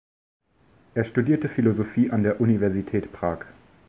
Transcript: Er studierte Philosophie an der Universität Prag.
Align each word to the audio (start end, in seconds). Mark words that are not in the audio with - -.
Er 0.95 1.03
studierte 1.05 1.47
Philosophie 1.47 2.09
an 2.09 2.23
der 2.23 2.41
Universität 2.41 3.13
Prag. 3.13 3.41